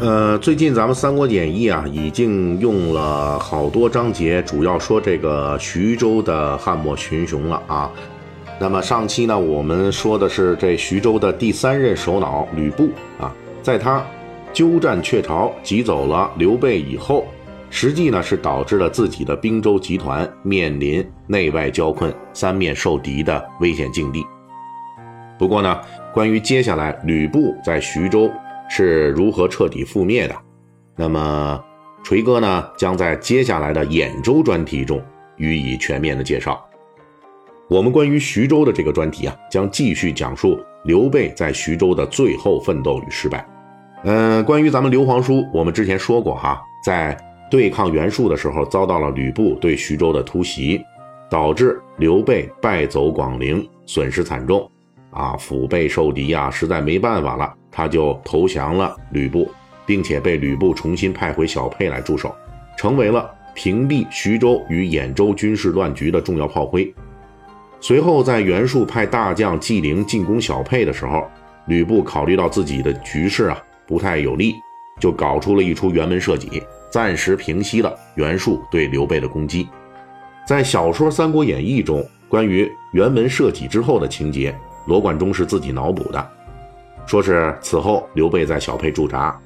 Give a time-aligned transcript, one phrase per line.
[0.00, 7.90] 呃，最近咱们《三国演义》啊，已经用了好多章节，主要说这个徐州的汉末群雄了啊。
[8.58, 13.30] 那么上期呢，我们说的是这徐州的第三任首脑吕布啊，
[13.62, 14.02] 在他。
[14.52, 17.24] 鸠占鹊巢，挤走了刘备以后，
[17.70, 24.24] 实际呢是导致了自己的兵州集团面临内外交困、三面受敌的危险境地。
[25.38, 25.78] 不过呢，
[26.12, 28.28] 关于接下来吕布在徐州
[28.70, 30.36] 是如何彻底覆灭的，
[30.96, 31.62] 那么
[32.04, 35.02] 锤哥呢将在接下来的兖州专题中
[35.36, 36.64] 予以全面的介绍。
[37.68, 43.46] 我们关于徐州的这个专题啊，将继续讲述刘备在徐州的最后奋斗与失败。
[44.04, 47.16] 嗯，关于咱们刘皇叔，我们之前说过哈，在
[47.50, 50.80] 对抗袁术的时候，遭到了吕布对徐州的突袭，
[51.28, 54.70] 导致刘备败走广陵，损失惨重，
[55.10, 59.50] 啊，腹背受敌啊，实在没办法了，他就投降了吕布，
[59.86, 62.34] 并且被吕布重新派回小沛来驻守，
[62.76, 66.92] 成为了屏蔽徐州与兖州军事乱局的重要炮灰。
[67.80, 71.26] 随后，在袁术派大将纪灵进攻小沛的时候，
[71.66, 73.62] 吕布考虑到自己的局势啊。
[73.86, 74.54] 不太有利，
[75.00, 76.62] 就搞出了一出辕门射戟，
[76.92, 79.68] 暂时平息了袁术对刘备的攻击。
[80.46, 84.54] 在小说《三国演义》中，关于辕门射戟之后的情节，
[84.86, 86.30] 罗贯中是自己脑补的，
[87.10, 89.36] 说是此后刘备在小沛驻扎，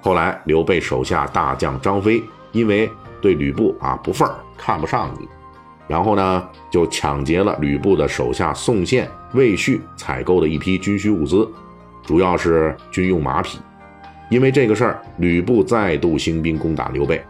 [0.00, 2.88] 后来刘备手下大将张飞因为
[3.20, 5.26] 对吕布啊不忿儿，看不上你，
[5.88, 11.50] 然后呢就抢劫了吕布的手下宋宪、魏续采购的一批军需物资，
[12.04, 13.58] 主要是军用马匹。
[14.30, 17.20] 因为这个事儿，吕布再度兴兵攻打刘备。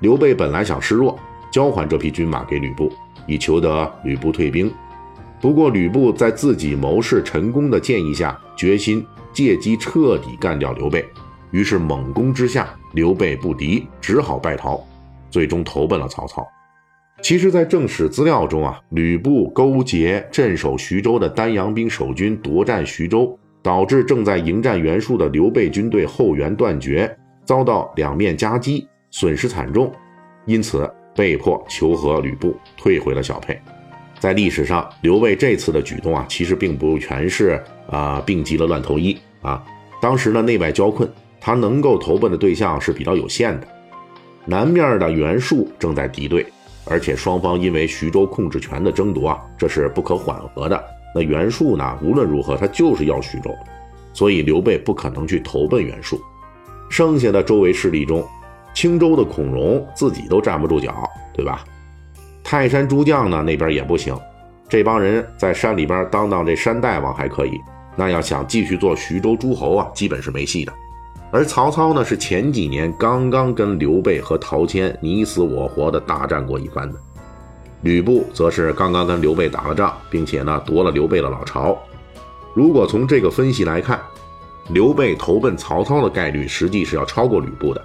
[0.00, 1.16] 刘备本来想示弱，
[1.52, 2.92] 交还这批军马给吕布，
[3.28, 4.68] 以求得吕布退兵。
[5.40, 11.04] 不过，吕布在自己谋士陈宫的建议下，决心借机彻底干掉刘备。
[11.50, 14.80] 于是猛攻之下，刘备不敌，只好败逃，
[15.30, 16.46] 最终投奔了曹操。
[17.22, 23.36] 其实，在正史资料中啊，吕布勾结镇守徐州的丹阳兵守军，夺占徐州。
[23.62, 27.14] 导致正在迎战袁术的刘备军队后援断绝，
[27.44, 29.92] 遭到两面夹击，损失惨重，
[30.46, 33.60] 因此被迫求和吕布，退回了小沛。
[34.20, 39.64] 在历史上，刘备这次的举动啊，其实并不全是啊病急了乱投医啊。
[40.00, 41.10] 当时呢内外交困，
[41.40, 43.66] 他能够投奔的对象是比较有限的。
[44.44, 46.46] 南面的袁术正在敌对，
[46.84, 50.84] 而且双方因为徐州控制权的争夺啊，这是不可缓和的。
[51.14, 51.98] 那袁术呢？
[52.02, 53.50] 无论如何，他就是要徐州，
[54.12, 56.20] 所以刘备不可能去投奔袁术。
[56.88, 58.22] 剩下的周围势力中，
[58.74, 61.64] 青州的孔融自己都站不住脚，对吧？
[62.50, 64.12] 泰山诸将呢，那边也不行。
[64.68, 67.60] 这帮人在山里边当当这山大王还可以，
[67.94, 70.72] 那要想继续做徐州诸侯啊，基本是没戏的。
[71.30, 76.98] 而曹操呢，是前几年刚刚跟刘备和陶谦你死我活的大战过一番的。
[77.82, 81.78] 吕布则是刚刚跟刘备打了仗，并且呢夺了刘备的老巢。
[82.52, 84.00] 如果从这个分析来看，
[84.70, 87.80] 刘备投奔曹操的概率实际是要超过吕布的。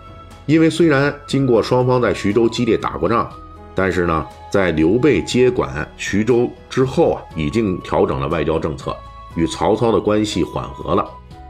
[0.47, 3.29] 因为虽然经过双方在徐州激烈打过仗，
[3.75, 8.95] 但是呢，在刘备接管徐州之后啊，已经调整了外交政策，
[9.35, 11.05] 与曹操的关系缓和了。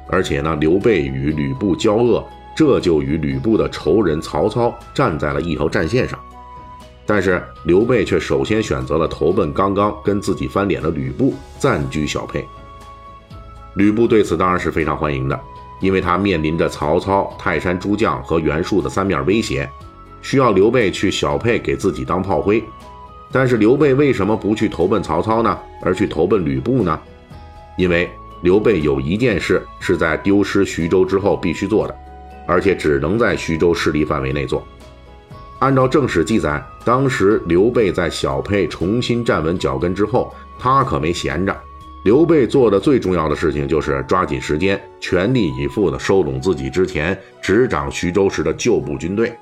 [0.10, 2.24] 而且呢，刘备与吕布交恶，
[2.56, 6.20] 这就与吕布的仇人曹操站在了一条战线上。
[7.06, 12.44] 但是刘备却首先选择了投奔刚刚跟自己翻脸的吕布，暂居小沛。
[13.76, 15.40] 吕布对此当然是非常欢迎的，
[15.82, 19.70] 因为他面临着曹操、泰山诸将和袁术的三面威胁，
[20.22, 22.64] 需要刘备去小沛给自己当炮灰。
[23.32, 27.00] 但是刘备为什么不去投奔曹操呢，而去投奔吕布呢？
[27.78, 28.10] 因为
[28.42, 31.96] 刘备有一件事是在丢失徐州之后必须做的，
[32.48, 34.66] 而且只能在徐州势力范围内做。
[35.60, 41.56] 按照正史记载，当时刘备在小沛重新站稳脚跟之后，他可没闲着。
[42.04, 49.36] 刘备做的最重要的事情就是抓紧时间，全力以赴地收拢自己之前执掌徐州时的旧部军队。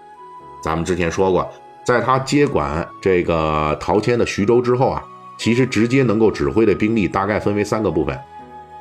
[0.64, 1.48] 咱们之前说过，
[1.86, 5.04] 在他接管这个陶谦的徐州之后啊，
[5.38, 8.18] 其实直接能够指挥的兵力大概分为三个部分，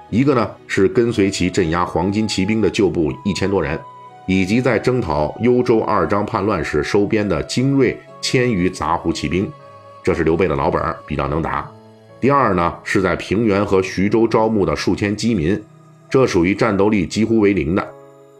[0.09, 3.79] 一个呢是跟随其镇压黄巾骑兵的旧部一千多人。
[4.29, 9.51] 以及在征讨幽州二张叛乱时收编的精锐千余杂胡骑兵，
[10.01, 11.69] 这是刘备的老本，比较能打。
[12.21, 15.61] 第二呢，是在平原和徐州招募的数千饥民，
[16.09, 17.85] 这属于战斗力几乎为零的，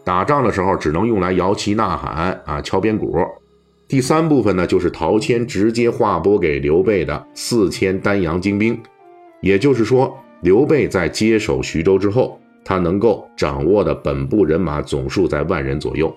[0.03, 3.17] 打仗的时候只能用来摇旗呐喊啊，敲边鼓。
[3.87, 8.77] 第三部分呢，就是陶谦直接划拨给刘备的四千丹阳精兵，
[9.41, 16.13] 也就是说，刘备在接手徐州之后，他能够掌握的本部人马总数在万人左右。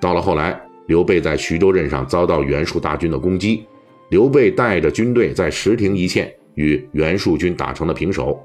[0.00, 3.64] 到了后来，刘备在徐州任上遭到袁术大军的攻击，
[4.08, 8.40] 刘备带着军队在石亭一线与袁术军打成了平手。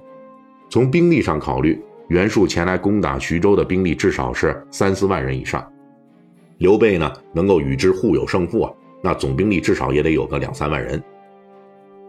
[0.70, 5.66] 从兵力上考虑，袁术前来攻打徐州的兵力至少是三四万人以上。
[6.58, 11.02] 刘备呢，能够与之互有胜负啊，那总兵力至少也得有个两三万人。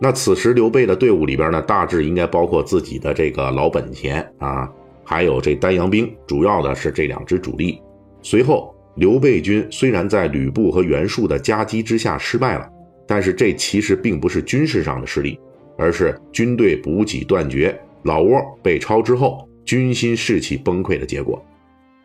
[0.01, 4.67] 那此时刘备的队伍里边呢，大致应该包括自己的这个老本钱啊，
[5.05, 7.81] 还有这丹阳兵，主要的是这两支主力。
[8.23, 12.67] 随后，刘备军虽然在吕布和袁术的夹击之下失败了，
[13.07, 15.39] 但是这其实并不是军事上的失利，
[15.77, 21.41] 而是军队补给断绝，老窝被抄之后，军心士气崩溃的结果。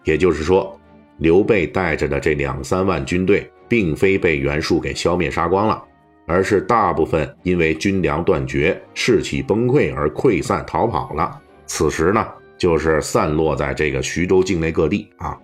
[0.03, 0.79] 也就是说。
[1.19, 5.81] 刘备带着的这两三万军队，并非被袁术给消灭杀光了，
[6.27, 11.41] 而是大部分因为军粮断绝、士气崩溃而溃散逃跑了。
[11.65, 12.27] 此时呢，
[12.57, 15.39] 就是散落在这个徐州境内各地啊。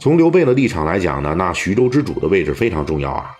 [0.00, 3.30] 从刘备的立场来讲呢，那徐州之主的位置非常重要啊。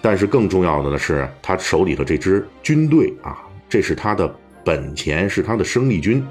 [0.00, 4.32] 但是更重要的呢，是他手里头这支军队啊，这是他的
[4.64, 6.24] 本钱，是他的生力军。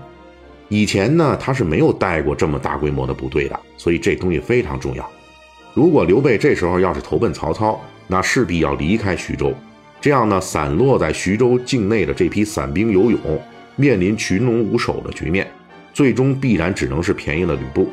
[0.69, 5.09] 以前呢，他是没有带过这么大规模的部队的，所以这东西非常重要。
[5.73, 9.51] 如果刘备这时候要是投奔曹操，那势必要离开徐州，
[9.99, 13.19] 这样呢，散落在徐州境内的这批散兵游勇，
[13.75, 15.47] 面临群龙无首的局面，
[15.91, 17.89] 最终必然只能是便宜了吕布。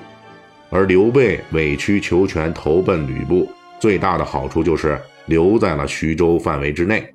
[0.69, 3.49] 而刘备委曲求全投奔吕布，
[3.81, 7.09] 最大的好处就是留在了徐州范围之内，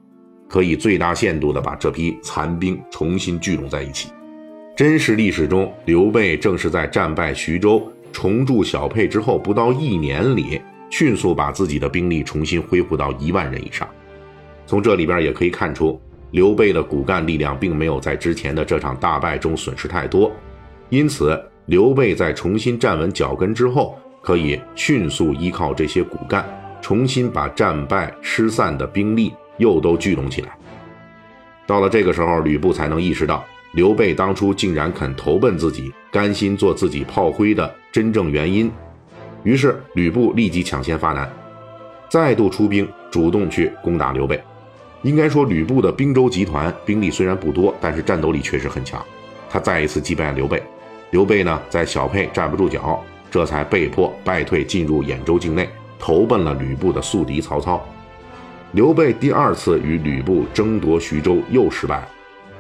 [0.48, 4.10] 可以最大限度的把这批残兵重新聚拢在一起。
[4.76, 10.60] 真实历史中，刘备正是在战败徐州、重筑小沛之后不到一年里，
[10.90, 13.88] 迅速把自己的兵力重新恢复到一万人以上。
[14.66, 16.00] 从这里边也可以看出，
[16.32, 20.32] 刘备的骨干力量并没有在之前的这场大败中损失太多，
[20.90, 26.46] 因此刘备在重新站稳脚跟之后，可以迅速依靠这些骨干，
[26.82, 30.58] 重新把战败失散的兵力又都聚拢起来。
[31.68, 33.46] 到了这个时候，吕布才能意识到。
[33.74, 38.70] 刘备当初竟然肯投奔自己，甘心做自己炮灰的真正原因，
[39.44, 41.32] 于是吕布立即抢先发难，
[42.10, 44.42] 再度出兵，主动去攻打刘备。
[45.04, 49.04] 应该说，吕布的兵州集团兵力虽然不多，但是战斗力确实很强。
[49.50, 50.62] 他再一次击败刘备，
[51.12, 53.02] 刘备呢在小沛站不住脚，
[53.32, 57.82] 这才被迫败退，进入兖州境内，投奔了吕布的宿敌曹操。
[58.74, 62.08] 刘备第二次与吕布争夺徐州又失败了。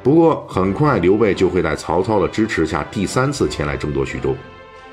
[0.03, 4.35] 不过很快，刘备就会在曹操的支持下第三次前来争夺徐州。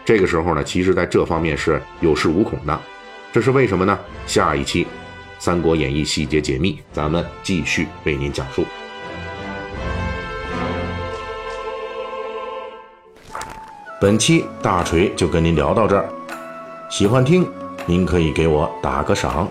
[0.05, 2.79] 这个时候呢，其实在这方面是有恃无恐的。
[3.33, 3.99] 这是为什么呢？
[4.27, 4.85] 下一期
[5.39, 8.65] 《三国演义》细节解密，咱们继续为您讲述。
[14.01, 16.09] 本期大锤就跟您聊到这儿，
[16.91, 17.47] 喜欢听
[17.87, 19.49] 您可以给我打个赏。